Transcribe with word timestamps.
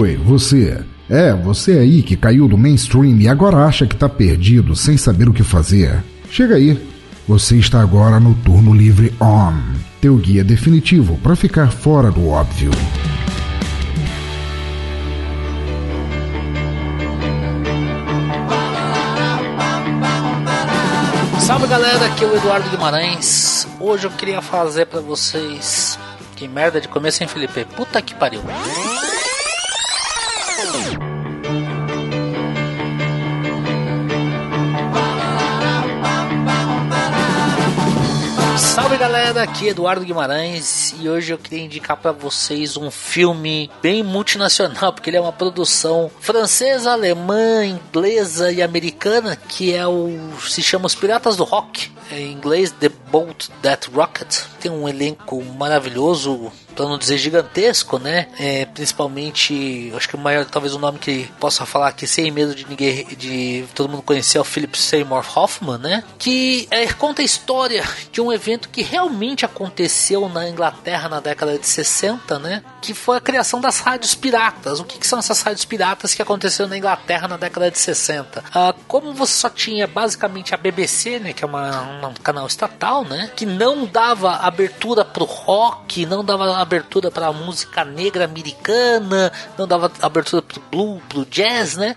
Oi, 0.00 0.16
você. 0.16 0.82
É, 1.10 1.34
você 1.34 1.72
aí 1.72 2.02
que 2.02 2.16
caiu 2.16 2.48
do 2.48 2.56
mainstream 2.56 3.20
e 3.20 3.28
agora 3.28 3.58
acha 3.66 3.86
que 3.86 3.94
tá 3.94 4.08
perdido 4.08 4.74
sem 4.74 4.96
saber 4.96 5.28
o 5.28 5.34
que 5.34 5.42
fazer. 5.42 6.02
Chega 6.30 6.54
aí. 6.54 6.82
Você 7.28 7.58
está 7.58 7.82
agora 7.82 8.18
no 8.18 8.34
Turno 8.36 8.72
Livre 8.72 9.14
On, 9.20 9.52
teu 10.00 10.16
guia 10.16 10.42
definitivo 10.42 11.18
para 11.18 11.36
ficar 11.36 11.70
fora 11.70 12.10
do 12.10 12.26
óbvio. 12.26 12.70
Salve 21.38 21.66
galera, 21.66 22.06
aqui 22.06 22.24
é 22.24 22.26
o 22.26 22.34
Eduardo 22.34 22.70
Guimarães. 22.70 23.68
Hoje 23.78 24.06
eu 24.06 24.10
queria 24.10 24.40
fazer 24.40 24.86
para 24.86 25.00
vocês. 25.00 25.98
Que 26.34 26.48
merda 26.48 26.80
de 26.80 26.88
começo, 26.88 27.22
hein, 27.22 27.28
Felipe? 27.28 27.66
Puta 27.76 28.00
que 28.00 28.14
pariu. 28.14 28.40
Salve 38.56 38.96
galera, 38.96 39.42
aqui 39.42 39.66
é 39.66 39.70
Eduardo 39.70 40.02
Guimarães 40.04 40.94
e 40.98 41.06
hoje 41.06 41.32
eu 41.32 41.36
queria 41.36 41.62
indicar 41.62 41.94
para 41.94 42.10
vocês 42.10 42.74
um 42.76 42.90
filme 42.90 43.70
bem 43.82 44.02
multinacional, 44.02 44.92
porque 44.94 45.10
ele 45.10 45.18
é 45.18 45.20
uma 45.20 45.32
produção 45.32 46.10
francesa, 46.20 46.92
alemã, 46.92 47.66
inglesa 47.66 48.50
e 48.50 48.62
americana, 48.62 49.36
que 49.36 49.74
é 49.74 49.86
o 49.86 50.16
se 50.40 50.62
chama 50.62 50.86
Os 50.86 50.94
Piratas 50.94 51.36
do 51.36 51.44
Rock, 51.44 51.91
em 52.10 52.32
inglês 52.32 52.70
The 52.72 52.88
Boat 53.10 53.50
That 53.62 53.90
Rocket. 53.90 54.44
Tem 54.60 54.70
um 54.70 54.88
elenco 54.88 55.42
maravilhoso, 55.44 56.52
para 56.74 56.86
não 56.86 56.98
dizer 56.98 57.18
gigantesco, 57.18 57.98
né? 57.98 58.28
É, 58.38 58.64
principalmente, 58.66 59.92
acho 59.94 60.08
que 60.08 60.16
o 60.16 60.18
maior, 60.18 60.44
talvez 60.44 60.74
o 60.74 60.78
nome 60.78 60.98
que 60.98 61.28
possa 61.38 61.66
falar 61.66 61.88
aqui 61.88 62.06
sem 62.06 62.30
medo 62.30 62.54
de 62.54 62.66
ninguém, 62.66 63.04
de 63.16 63.64
todo 63.74 63.88
mundo 63.88 64.02
conhecer 64.02 64.38
é 64.38 64.40
o 64.40 64.44
Philip 64.44 64.76
Seymour 64.78 65.24
Hoffman, 65.36 65.78
né? 65.78 66.04
Que 66.18 66.66
é, 66.70 66.86
conta 66.92 67.22
a 67.22 67.24
história 67.24 67.84
de 68.10 68.20
um 68.20 68.32
evento 68.32 68.68
que 68.68 68.82
realmente 68.82 69.44
aconteceu 69.44 70.28
na 70.28 70.48
Inglaterra 70.48 71.08
na 71.08 71.20
década 71.20 71.58
de 71.58 71.66
60, 71.66 72.38
né? 72.38 72.62
Que 72.80 72.94
foi 72.94 73.16
a 73.16 73.20
criação 73.20 73.60
das 73.60 73.80
rádios 73.80 74.14
piratas. 74.14 74.80
O 74.80 74.84
que, 74.84 74.98
que 74.98 75.06
são 75.06 75.18
essas 75.18 75.42
rádios 75.42 75.64
piratas 75.64 76.14
que 76.14 76.22
aconteceram 76.22 76.68
na 76.70 76.78
Inglaterra 76.78 77.28
na 77.28 77.36
década 77.36 77.70
de 77.70 77.78
60? 77.78 78.42
Ah, 78.52 78.74
como 78.88 79.12
você 79.12 79.34
só 79.34 79.50
tinha 79.50 79.86
basicamente 79.86 80.54
a 80.54 80.56
BBC, 80.56 81.18
né? 81.18 81.32
Que 81.32 81.44
é 81.44 81.46
uma, 81.46 81.91
um 81.92 82.14
canal 82.14 82.46
estatal, 82.46 83.04
né? 83.04 83.30
Que 83.34 83.46
não 83.46 83.86
dava 83.86 84.36
abertura 84.36 85.04
pro 85.04 85.24
rock, 85.24 86.06
não 86.06 86.24
dava 86.24 86.56
abertura 86.58 87.10
para 87.10 87.28
a 87.28 87.32
música 87.32 87.84
negra 87.84 88.24
americana, 88.24 89.32
não 89.58 89.66
dava 89.66 89.90
abertura 90.00 90.42
para 90.42 90.62
blue, 90.70 91.00
pro 91.08 91.24
jazz, 91.26 91.76
né? 91.76 91.96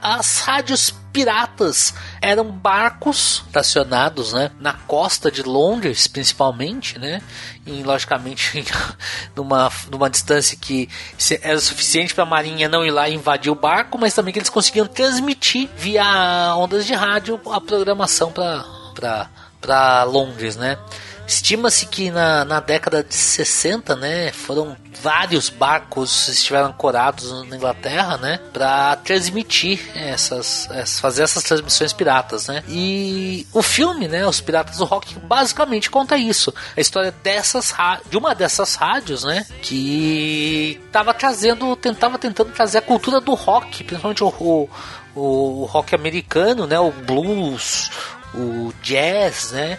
As 0.00 0.40
rádios 0.40 0.94
piratas 1.14 1.94
eram 2.20 2.50
barcos 2.50 3.44
estacionados, 3.46 4.32
né, 4.32 4.50
na 4.58 4.72
costa 4.72 5.30
de 5.30 5.44
Londres, 5.44 6.08
principalmente, 6.08 6.98
né, 6.98 7.22
e 7.64 7.84
logicamente 7.84 8.64
numa, 9.36 9.70
numa 9.92 10.10
distância 10.10 10.58
que 10.60 10.88
era 11.40 11.60
suficiente 11.60 12.12
para 12.12 12.24
a 12.24 12.26
marinha 12.26 12.68
não 12.68 12.84
ir 12.84 12.90
lá 12.90 13.08
e 13.08 13.14
invadir 13.14 13.52
o 13.52 13.54
barco, 13.54 13.96
mas 13.96 14.12
também 14.12 14.32
que 14.32 14.40
eles 14.40 14.50
conseguiam 14.50 14.88
transmitir 14.88 15.70
via 15.76 16.52
ondas 16.56 16.84
de 16.84 16.94
rádio 16.94 17.40
a 17.46 17.60
programação 17.60 18.32
para 18.32 18.83
para 18.94 20.04
Londres, 20.04 20.56
né? 20.56 20.78
Estima-se 21.26 21.86
que 21.86 22.10
na, 22.10 22.44
na 22.44 22.60
década 22.60 23.02
de 23.02 23.14
60, 23.14 23.96
né, 23.96 24.30
foram 24.30 24.76
vários 25.00 25.48
barcos 25.48 26.28
estiveram 26.28 26.68
ancorados 26.68 27.30
na 27.48 27.56
Inglaterra, 27.56 28.18
né, 28.18 28.38
para 28.52 28.96
transmitir 28.96 29.80
essas, 29.94 30.68
fazer 31.00 31.22
essas 31.22 31.42
transmissões 31.42 31.92
piratas, 31.92 32.48
né. 32.48 32.62
E 32.68 33.46
o 33.52 33.62
filme, 33.62 34.06
né, 34.06 34.26
Os 34.26 34.40
Piratas 34.40 34.76
do 34.76 34.84
Rock, 34.84 35.18
basicamente 35.20 35.90
conta 35.90 36.16
isso, 36.16 36.52
a 36.76 36.80
história 36.80 37.12
dessas 37.22 37.74
de 38.08 38.16
uma 38.16 38.34
dessas 38.34 38.74
rádios, 38.74 39.24
né, 39.24 39.46
que 39.62 40.80
estava 40.86 41.14
trazendo, 41.14 41.74
tentava 41.76 42.18
tentando 42.18 42.52
trazer 42.52 42.78
a 42.78 42.82
cultura 42.82 43.20
do 43.20 43.34
rock, 43.34 43.82
principalmente 43.82 44.22
o, 44.22 44.28
o 44.28 44.68
o 45.14 45.64
rock 45.70 45.94
americano, 45.94 46.66
né, 46.66 46.78
o 46.78 46.90
blues, 46.90 47.90
o 48.34 48.72
jazz, 48.82 49.52
né, 49.52 49.78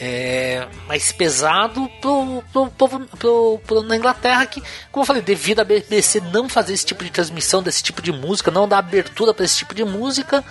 é, 0.00 0.66
mais 0.86 1.12
pesado 1.12 1.88
pro, 2.00 2.42
pro 2.52 2.66
povo 2.70 3.00
pro, 3.18 3.60
pro, 3.66 3.82
na 3.82 3.96
Inglaterra 3.96 4.44
que, 4.46 4.62
como 4.90 5.02
eu 5.02 5.06
falei, 5.06 5.22
devido 5.22 5.60
à 5.60 5.64
BBC 5.64 6.20
não 6.20 6.48
fazer 6.48 6.74
esse 6.74 6.86
tipo 6.86 7.04
de 7.04 7.10
transmissão 7.10 7.62
desse 7.62 7.82
tipo 7.82 8.02
de 8.02 8.12
música, 8.12 8.50
não 8.50 8.68
dar 8.68 8.78
abertura 8.78 9.32
para 9.32 9.44
esse 9.44 9.56
tipo 9.56 9.74
de 9.74 9.84
música, 9.84 10.44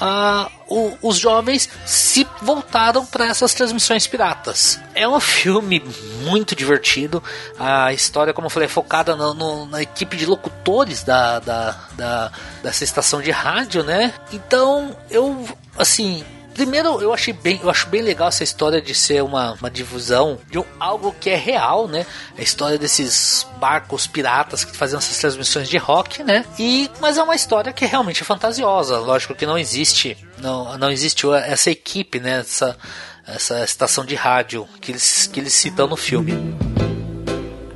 ah, 0.00 0.48
o, 0.68 0.96
os 1.02 1.18
jovens 1.18 1.68
se 1.84 2.26
voltaram 2.40 3.04
para 3.04 3.26
essas 3.26 3.52
transmissões 3.52 4.06
piratas. 4.06 4.80
É 4.94 5.08
um 5.08 5.18
filme 5.18 5.82
muito 6.22 6.54
divertido. 6.54 7.22
A 7.58 7.92
história, 7.92 8.32
como 8.32 8.46
eu 8.46 8.50
falei, 8.50 8.66
é 8.66 8.70
focada 8.70 9.16
no, 9.16 9.34
no, 9.34 9.66
na 9.66 9.82
equipe 9.82 10.16
de 10.16 10.24
locutores 10.24 11.02
da, 11.02 11.40
da, 11.40 11.76
da, 11.96 12.32
dessa 12.62 12.84
estação 12.84 13.20
de 13.20 13.30
rádio, 13.32 13.82
né? 13.82 14.14
Então, 14.32 14.96
eu, 15.10 15.44
assim, 15.76 16.24
Primeiro, 16.58 17.00
eu 17.00 17.14
achei 17.14 17.32
bem, 17.32 17.60
eu 17.62 17.70
acho 17.70 17.86
bem 17.86 18.02
legal 18.02 18.26
essa 18.26 18.42
história 18.42 18.82
de 18.82 18.92
ser 18.92 19.22
uma, 19.22 19.52
uma 19.52 19.70
difusão 19.70 20.40
de 20.50 20.58
um, 20.58 20.64
algo 20.80 21.14
que 21.20 21.30
é 21.30 21.36
real, 21.36 21.86
né? 21.86 22.04
A 22.36 22.42
história 22.42 22.76
desses 22.76 23.46
barcos 23.60 24.08
piratas 24.08 24.64
que 24.64 24.76
faziam 24.76 24.98
essas 24.98 25.16
transmissões 25.18 25.68
de 25.68 25.78
rock, 25.78 26.24
né? 26.24 26.44
E 26.58 26.90
mas 27.00 27.16
é 27.16 27.22
uma 27.22 27.36
história 27.36 27.72
que 27.72 27.86
realmente 27.86 28.22
é 28.22 28.24
fantasiosa. 28.24 28.98
Lógico 28.98 29.36
que 29.36 29.46
não 29.46 29.56
existe, 29.56 30.18
não, 30.38 30.76
não 30.76 30.90
existe 30.90 31.24
essa 31.30 31.70
equipe, 31.70 32.18
né? 32.18 32.40
Essa, 32.40 32.76
essa 33.24 33.62
estação 33.62 34.04
de 34.04 34.16
rádio 34.16 34.68
que 34.80 34.90
eles, 34.90 35.28
que 35.28 35.38
eles 35.38 35.52
citam 35.52 35.86
no 35.86 35.96
filme. 35.96 36.32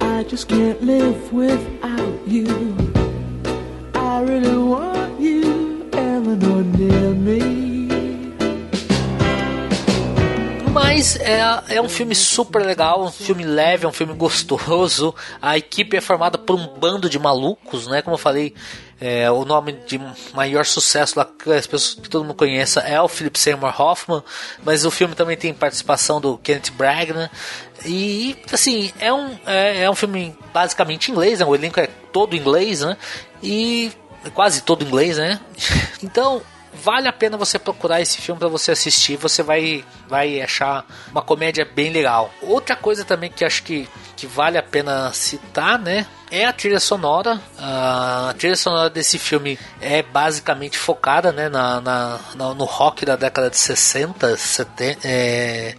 I 0.00 0.28
just 0.28 0.48
can't 0.48 0.84
live 0.84 1.16
without 1.32 2.21
you. 2.26 2.76
I 3.94 4.25
really 4.25 4.56
want 4.56 4.91
Mas 10.72 11.16
é, 11.16 11.43
é 11.69 11.83
um 11.83 11.88
filme 11.88 12.15
super 12.15 12.65
legal, 12.65 13.05
um 13.05 13.12
filme 13.12 13.44
leve, 13.44 13.84
é 13.84 13.88
um 13.88 13.93
filme 13.93 14.15
gostoso. 14.15 15.15
A 15.41 15.59
equipe 15.59 15.99
é 15.99 16.00
formada 16.00 16.38
por 16.38 16.56
um 16.56 16.66
bando 16.66 17.10
de 17.10 17.19
malucos, 17.19 17.87
né? 17.87 18.00
Como 18.00 18.15
eu 18.15 18.19
falei, 18.19 18.55
é, 18.99 19.31
o 19.31 19.44
nome 19.44 19.72
de 19.87 20.00
maior 20.33 20.65
sucesso 20.65 21.19
lá 21.19 21.27
que 21.27 21.53
as 21.53 21.66
pessoas 21.66 21.94
que 22.00 22.09
todo 22.09 22.25
mundo 22.25 22.37
conheça 22.37 22.81
é 22.81 22.99
o 22.99 23.06
Philip 23.06 23.38
Seymour 23.38 23.78
Hoffman, 23.78 24.22
mas 24.65 24.87
o 24.87 24.91
filme 24.91 25.15
também 25.15 25.37
tem 25.37 25.53
participação 25.53 26.22
do 26.22 26.38
Kenneth 26.38 26.71
Branagh 26.75 27.28
e 27.84 28.34
assim 28.50 28.93
é 28.99 29.12
um 29.12 29.37
é, 29.44 29.83
é 29.83 29.91
um 29.91 29.94
filme 29.94 30.34
basicamente 30.54 31.10
inglês, 31.10 31.41
né? 31.41 31.44
o 31.44 31.54
elenco 31.54 31.81
é 31.81 31.89
todo 32.12 32.34
inglês, 32.34 32.81
né? 32.81 32.97
E 33.43 33.93
quase 34.33 34.62
todo 34.62 34.84
inglês, 34.84 35.19
né? 35.19 35.39
Então 36.03 36.43
vale 36.72 37.09
a 37.09 37.12
pena 37.12 37.37
você 37.37 37.59
procurar 37.59 38.00
esse 38.00 38.19
filme 38.19 38.38
para 38.38 38.49
você 38.49 38.72
assistir. 38.72 39.16
Você 39.16 39.43
vai, 39.43 39.84
vai 40.09 40.41
achar 40.41 40.84
uma 41.10 41.22
comédia 41.22 41.65
bem 41.65 41.91
legal. 41.91 42.33
Outra 42.41 42.75
coisa 42.75 43.05
também 43.05 43.31
que 43.31 43.44
acho 43.44 43.62
que, 43.62 43.88
que 44.16 44.27
vale 44.27 44.59
a 44.59 44.62
pena 44.62 45.12
citar, 45.12 45.78
né? 45.78 46.06
É 46.31 46.47
a 46.47 46.53
trilha 46.53 46.81
sonora. 46.81 47.41
A 47.59 48.34
trilha 48.38 48.56
sonora 48.56 48.88
desse 48.88 49.19
filme 49.19 49.59
é 49.81 50.03
basicamente 50.03 50.78
focada 50.78 51.31
né, 51.31 51.49
na, 51.49 51.81
na, 51.81 52.19
no 52.55 52.65
rock 52.65 53.04
da 53.04 53.16
década 53.16 53.50
de 53.50 53.59
60, 53.59 54.37
70. 54.37 54.99
É, 55.06 55.74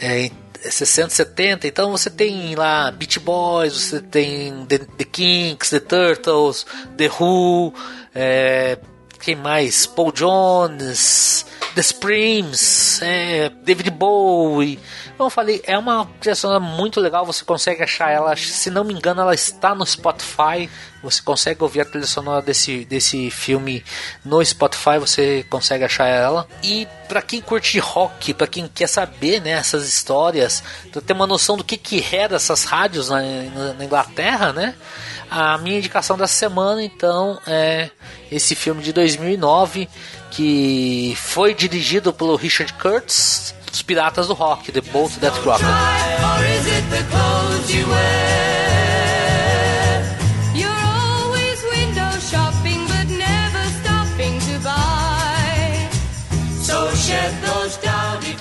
é, 0.00 0.30
60, 0.60 1.10
70, 1.10 1.68
então 1.68 1.92
você 1.92 2.10
tem 2.10 2.54
lá 2.56 2.90
Beach 2.90 3.20
Boys, 3.20 3.74
você 3.74 4.00
tem 4.00 4.66
The, 4.66 4.78
The 4.78 5.04
Kinks, 5.04 5.70
The 5.70 5.80
Turtles, 5.80 6.66
The 6.96 7.08
Who, 7.08 7.72
é, 8.12 8.78
quem 9.18 9.34
mais? 9.36 9.86
Paul 9.86 10.12
Jones, 10.12 11.44
The 11.74 11.82
Supremes, 11.82 13.00
é, 13.02 13.50
David 13.62 13.90
Bowie. 13.90 14.78
Como 15.16 15.26
eu 15.26 15.30
falei, 15.30 15.60
é 15.64 15.76
uma 15.76 16.08
trilha 16.20 16.60
muito 16.60 17.00
legal. 17.00 17.26
Você 17.26 17.44
consegue 17.44 17.82
achar 17.82 18.10
ela, 18.10 18.34
se 18.36 18.70
não 18.70 18.84
me 18.84 18.94
engano, 18.94 19.20
ela 19.20 19.34
está 19.34 19.74
no 19.74 19.84
Spotify. 19.84 20.70
Você 21.02 21.22
consegue 21.22 21.62
ouvir 21.62 21.80
a 21.80 21.84
trilha 21.84 22.06
sonora 22.06 22.42
desse, 22.42 22.84
desse 22.84 23.30
filme 23.30 23.84
no 24.24 24.44
Spotify. 24.44 24.98
Você 24.98 25.44
consegue 25.50 25.84
achar 25.84 26.06
ela. 26.06 26.46
E 26.62 26.86
para 27.08 27.20
quem 27.20 27.40
curte 27.40 27.78
rock, 27.78 28.32
para 28.34 28.46
quem 28.46 28.68
quer 28.68 28.88
saber 28.88 29.40
né, 29.40 29.50
essas 29.50 29.88
histórias, 29.88 30.62
para 30.92 31.00
ter 31.00 31.12
uma 31.12 31.26
noção 31.26 31.56
do 31.56 31.64
que, 31.64 31.76
que 31.76 32.04
era 32.14 32.36
essas 32.36 32.64
rádios 32.64 33.08
na, 33.08 33.20
na, 33.20 33.72
na 33.74 33.84
Inglaterra, 33.84 34.52
né? 34.52 34.74
A 35.30 35.58
minha 35.58 35.78
indicação 35.78 36.16
da 36.16 36.26
semana, 36.26 36.82
então, 36.82 37.38
é 37.46 37.90
esse 38.30 38.54
filme 38.54 38.82
de 38.82 38.92
2009 38.92 39.88
que 40.30 41.14
foi 41.16 41.54
dirigido 41.54 42.12
pelo 42.12 42.36
Richard 42.36 42.72
Curtis, 42.74 43.54
Os 43.72 43.82
Piratas 43.82 44.28
do 44.28 44.34
Rock, 44.34 44.72
The 44.72 44.80
Bolt 44.80 45.12
That 45.18 45.38
Rock. 45.40 45.62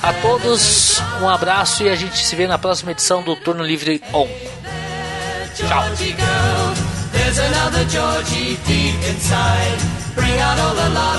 A 0.03 0.13
todos, 0.21 1.01
um 1.21 1.27
abraço 1.27 1.83
e 1.83 1.89
a 1.89 1.95
gente 1.95 2.17
se 2.25 2.35
vê 2.35 2.47
na 2.47 2.57
próxima 2.57 2.91
edição 2.91 3.21
do 3.21 3.35
Turno 3.35 3.63
Livre 3.63 4.01
On. 4.13 4.27
Tchau. 5.55 6.76
There's 7.27 7.39
another 7.39 7.83
Georgie 7.89 8.55
deep 8.65 8.95
inside. 9.03 9.79
Bring 10.15 10.39
out 10.39 10.57
all 10.59 10.73
the 10.73 10.89
love. 10.95 11.16